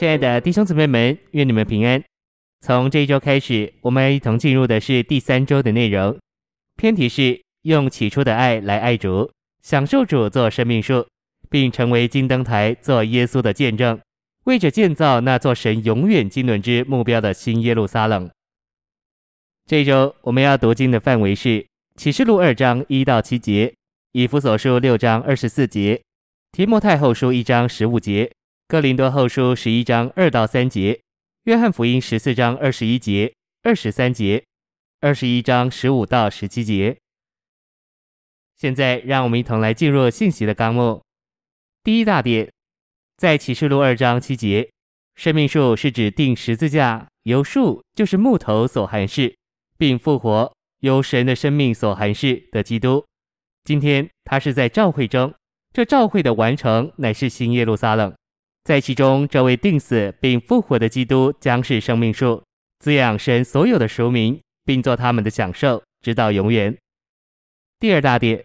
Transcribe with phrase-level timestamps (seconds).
[0.00, 2.02] 亲爱的弟兄姊妹们，愿你们平安。
[2.62, 6.18] 从这一周开始，我们一同进入的是第三周的内容。
[6.78, 9.30] 篇题是用起初的爱来爱主，
[9.62, 11.06] 享受主做生命树，
[11.50, 14.00] 并成为金灯台做耶稣的见证，
[14.44, 18.30] 为着建造那座神永远经纶之目标的新耶路撒冷。
[19.66, 23.74] 这周我们要读经的范围是启示录二章一到七节，
[24.12, 26.00] 以弗所书六章二十四节，
[26.52, 28.32] 提摩太后书一章十五节。
[28.70, 31.00] 哥林多后书十一章二到三节，
[31.42, 33.34] 约翰福音十四章二十一节、
[33.64, 34.44] 二十三节，
[35.00, 36.96] 二十一章十五到十七节。
[38.56, 41.02] 现在，让我们一同来进入信息的纲目。
[41.82, 42.48] 第一大点，
[43.16, 44.70] 在启示录二章七节，
[45.16, 49.36] 生命树是指钉十字架，由树就是木头所含示，
[49.76, 53.04] 并复活由神的生命所含示的基督。
[53.64, 55.34] 今天他是在召会中，
[55.72, 58.14] 这召会的完成乃是新耶路撒冷。
[58.64, 62.42] 在其中，这位定死并复活的基督将是生命树，
[62.78, 66.76] 滋养神所有的赎民，并做他们的享受，直到永远。
[67.78, 68.44] 第二大点，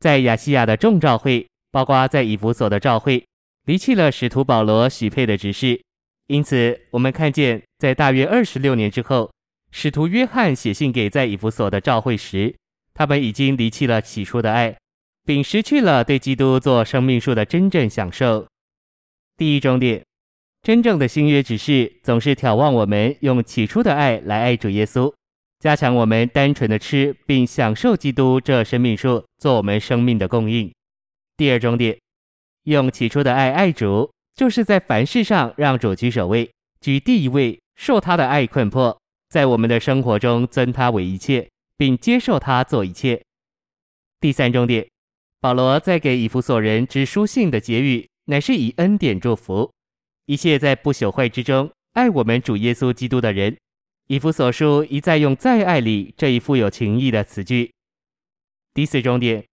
[0.00, 3.24] 在亚细亚的众召会，包括在以弗所的召会，
[3.66, 5.80] 离弃了使徒保罗许配的职事。
[6.26, 9.32] 因此，我们看见，在大约二十六年之后，
[9.70, 12.54] 使徒约翰写信给在以弗所的召会时，
[12.94, 14.76] 他们已经离弃了起初的爱，
[15.24, 18.46] 并失去了对基督做生命树的真正享受。
[19.42, 20.00] 第一重点，
[20.62, 25.12] 真正的新约指示总是眺望我们用起初的爱来爱主耶稣，
[25.58, 30.72] 加强我们单纯的吃并享受基督这生命树做我们生命的供应。
[31.36, 31.98] 第二重点，
[32.66, 36.48] 用起初的爱爱主，就是在凡事上让主居首位，
[36.80, 38.96] 居第一位，受他的爱困迫，
[39.28, 43.20] 在我们的生活中尊他为一切，并接受他做一切。
[44.20, 44.86] 第三重点，
[45.40, 48.06] 保罗在给以弗所人之书信的结语。
[48.26, 49.72] 乃是以恩典祝福
[50.26, 53.56] 一切在不朽坏之中爱我们主耶稣基督的人。
[54.08, 57.72] 以弗所书一再用在爱里这一富有情意的词句。
[58.74, 59.44] 第四重点，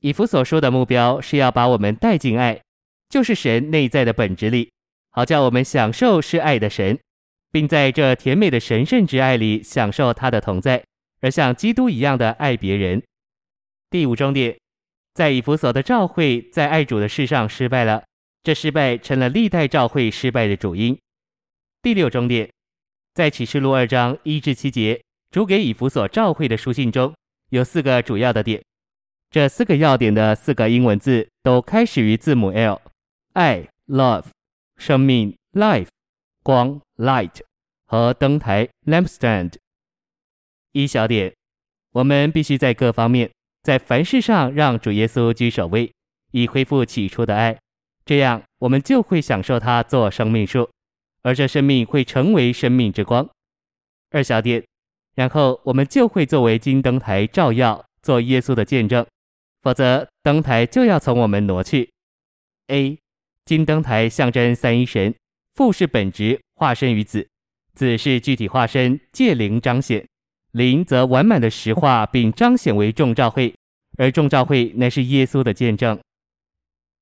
[0.00, 2.60] 以弗所书的目标是要把我们带进爱，
[3.08, 4.70] 就是神内在的本质里，
[5.10, 6.98] 好叫我们享受是爱的神，
[7.50, 10.82] 并在这甜美的神圣之爱里享受他的同在，
[11.20, 13.02] 而像基督一样的爱别人。
[13.90, 14.58] 第五重点，
[15.14, 18.02] 在以弗所的召会在爱主的事上失败了。
[18.42, 20.98] 这失败成了历代召会失败的主因。
[21.82, 22.50] 第六重点，
[23.14, 27.14] 在启示录二章一至七节，主给以弗所召会的书信中
[27.50, 28.62] 有四个主要的点。
[29.30, 32.80] 这四个要点的四个英文字都开始于字母 L：
[33.34, 34.24] 爱 （love）、
[34.78, 35.88] 生命 （life）、
[36.42, 37.40] 光 （light）
[37.86, 39.54] 和灯台 （lampstand）。
[40.72, 41.34] 一小点，
[41.92, 43.30] 我们必须在各方面，
[43.62, 45.92] 在凡事上让主耶稣居首位，
[46.32, 47.58] 以恢复起初的爱。
[48.08, 50.66] 这样，我们就会享受它做生命树，
[51.20, 53.28] 而这生命会成为生命之光。
[54.12, 54.64] 二小点，
[55.14, 59.06] 然后我们就会作为金灯台照耀，做耶稣的见证，
[59.60, 61.92] 否则灯台就要从我们挪去。
[62.68, 62.98] A.
[63.44, 65.14] 金灯台象征三一神，
[65.52, 67.28] 父是本职化身于子，
[67.74, 70.08] 子是具体化身借灵彰显，
[70.52, 73.54] 灵则完满的实化并彰显为众召会，
[73.98, 76.00] 而众召会乃是耶稣的见证。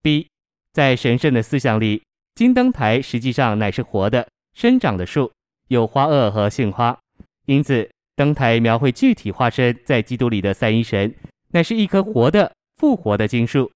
[0.00, 0.28] B.
[0.74, 2.02] 在神圣的思想里，
[2.34, 5.30] 金灯台实际上乃是活的、生长的树，
[5.68, 6.98] 有花萼和杏花。
[7.46, 11.14] 因此，灯台描绘具体化身在基督里的三一神，
[11.52, 13.70] 乃是一棵活的、复活的金树，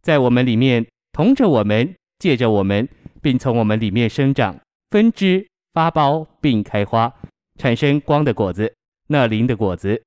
[0.00, 2.88] 在我们里面同着我们，借着我们，
[3.20, 4.56] 并从我们里面生长、
[4.90, 7.12] 分枝、发苞，并开花，
[7.58, 8.72] 产生光的果子，
[9.08, 10.00] 那灵的果子。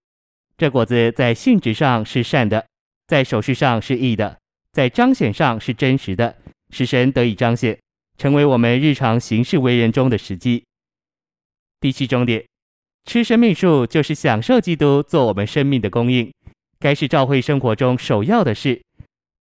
[0.58, 2.66] 这果子在性质上是善的，
[3.06, 4.38] 在手续上是义的。
[4.78, 6.38] 在彰显上是真实的，
[6.70, 7.76] 使神得以彰显，
[8.16, 10.64] 成为我们日常行事为人中的实际。
[11.80, 12.46] 第七重点，
[13.04, 16.32] 吃生命树就是享受基督做我们生命的供应，
[16.78, 18.80] 该是召会生活中首要的事。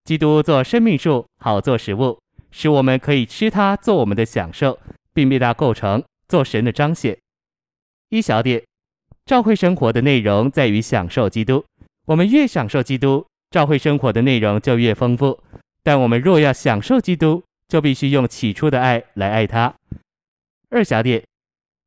[0.05, 2.19] 基督做生命树，好做食物，
[2.51, 4.79] 使我们可以吃它做我们的享受，
[5.13, 7.15] 并被它构成做神的彰显。
[8.09, 8.65] 一小点，
[9.27, 11.63] 召会生活的内容在于享受基督，
[12.07, 13.27] 我们越享受基督。
[13.51, 15.43] 召会生活的内容就越丰富，
[15.83, 19.75] 但我们若要享受基督，就必须用起初的爱来爱他。
[20.69, 21.25] 二小点，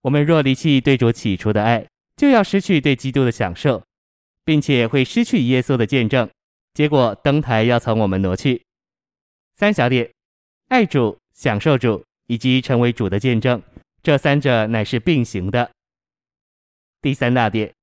[0.01, 1.85] 我们若离弃对主起初的爱，
[2.15, 3.83] 就要失去对基督的享受，
[4.45, 6.29] 并且会失去耶稣的见证，
[6.73, 8.61] 结果灯台要从我们挪去。
[9.57, 10.09] 三小点，
[10.69, 13.61] 爱主、享受主以及成为主的见证，
[14.01, 15.69] 这三者乃是并行的。
[17.01, 17.73] 第三大点，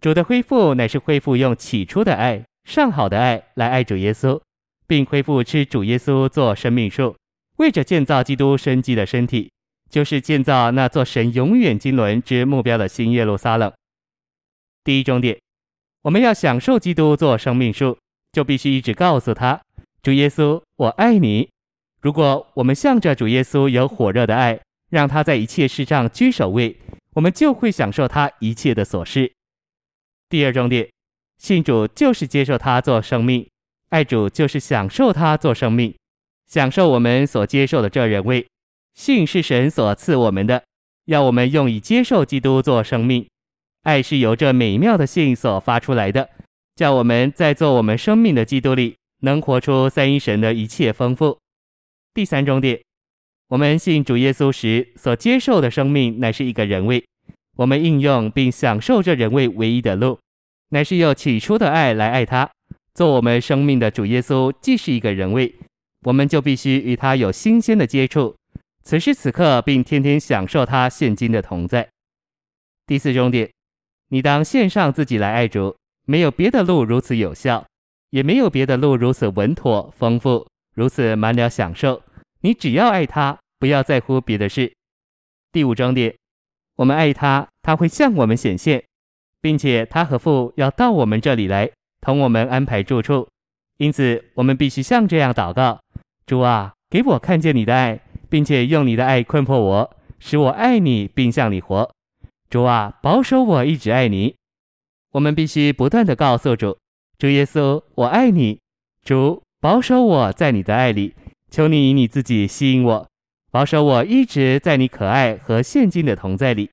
[0.00, 2.44] 主的恢复乃是恢复用起初的爱。
[2.66, 4.40] 上好的爱来爱主耶稣，
[4.88, 7.16] 并恢复吃主耶稣做生命树，
[7.58, 9.52] 为着建造基督生机的身体，
[9.88, 13.72] 就是建造那座神永远经纶之目标的新耶路撒冷。
[14.82, 15.38] 第一重点，
[16.02, 17.96] 我们要享受基督做生命树，
[18.32, 19.62] 就必须一直告诉他：
[20.02, 21.48] 主耶稣，我爱你。
[22.02, 24.60] 如果我们向着主耶稣有火热的爱，
[24.90, 26.76] 让他在一切事上居首位，
[27.14, 29.32] 我们就会享受他一切的所是。
[30.28, 30.88] 第二重点，
[31.38, 33.46] 信主就是接受他做生命，
[33.90, 35.94] 爱主就是享受他做生命，
[36.46, 38.46] 享受我们所接受的这人位。
[38.94, 40.64] 信是神所赐我们的，
[41.04, 43.26] 要我们用以接受基督做生命。
[43.82, 46.30] 爱是由这美妙的信所发出来的，
[46.74, 51.38] 叫我们在做我们生命的基督里，能活出三一神的一切丰富。
[52.14, 52.80] 第三重点，
[53.48, 57.04] 我们信主耶稣时所接受的生命，乃是一个人位。
[57.56, 60.18] 我们应用并享受这人位唯一的路，
[60.70, 62.50] 乃是用起初的爱来爱他。
[62.94, 65.54] 做我们生命的主耶稣，既是一个人位，
[66.02, 68.34] 我们就必须与他有新鲜的接触，
[68.82, 71.88] 此时此刻，并天天享受他现今的同在。
[72.86, 73.50] 第四重点。
[74.08, 75.76] 你当献上自己来爱主，
[76.06, 77.66] 没有别的路如此有效，
[78.10, 82.00] 也没有别的路如此稳妥、丰富，如此满了享受。
[82.42, 84.72] 你只要爱他，不要在乎别的事。
[85.50, 86.14] 第五重点，
[86.76, 88.84] 我们爱他，他会向我们显现，
[89.40, 93.28] 并且他和父要到我们这里来，同我们安排住处。
[93.78, 95.80] 因此，我们必须像这样祷告：
[96.26, 101.90] 主啊，给我看见你的爱，并且用你的爱困迫我，使我爱你，并向你活。
[102.48, 104.34] 主啊，保守我一直爱你。
[105.12, 106.78] 我们必须不断地告诉主：
[107.18, 108.58] 主耶稣，我爱你。
[109.04, 111.14] 主，保守我在你的爱里。
[111.48, 113.08] 求你以你自己吸引我，
[113.52, 116.70] 保守我一直在你可爱和现今的同在里。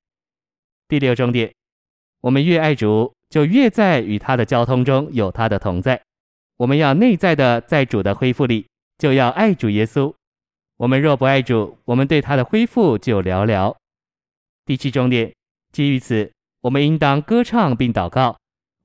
[0.87, 1.53] 第六重点，
[2.23, 6.01] 我们越爱主，就越在与他的交通中有他的同在。
[6.55, 8.65] 我们要内在的在主的恢复里，
[8.97, 10.13] 就要爱主耶稣。
[10.77, 13.75] 我们若不爱主，我们对他的恢复就寥寥。
[14.65, 15.33] 第七重点。
[15.73, 16.31] 基于此，
[16.61, 18.37] 我们应当歌唱并祷告。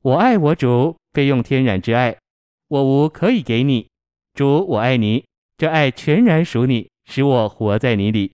[0.02, 2.18] 我爱我主，非用天然之爱，
[2.66, 3.88] 我无可以给你。
[4.34, 5.24] 主，我爱你，
[5.56, 8.32] 这爱全然属你，使我活在你里。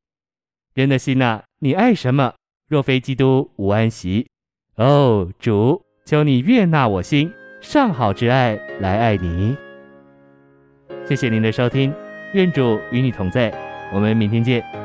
[0.73, 2.35] 人的心呐，你爱什么？
[2.69, 4.27] 若非基督，无安息。
[4.77, 9.57] 哦，主，求你悦纳我心上好之爱来爱你。
[11.05, 11.95] 谢谢您的收听，
[12.33, 13.53] 愿主与你同在，
[13.93, 14.84] 我们明天见。